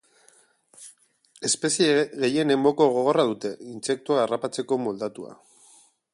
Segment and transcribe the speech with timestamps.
[1.49, 5.41] Espezie gehienek moko gogora dute, intsektuak harrapatzeko moldatua.